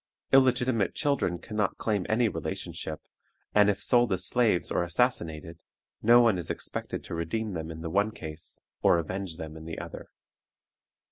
[0.33, 3.01] Illegitimate children can not claim any relationship,
[3.53, 5.59] and if sold as slaves or assassinated,
[6.01, 9.65] no one is expected to redeem them in the one case, or avenge them in
[9.65, 10.09] the other.